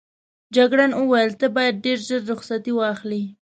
جګړن 0.55 0.91
وویل 0.95 1.31
ته 1.39 1.47
باید 1.55 1.83
ډېر 1.85 1.97
ژر 2.07 2.21
رخصتي 2.31 2.71
واخلې. 2.75 3.21